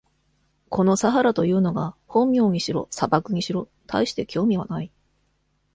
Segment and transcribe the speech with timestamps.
[0.69, 4.89] このサハラというのが本名にしろ、砂漠にしろ、たいして興味はない。